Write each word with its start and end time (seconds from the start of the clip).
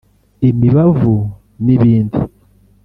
imibavu 0.49 1.15
n’ibindi 1.65 2.19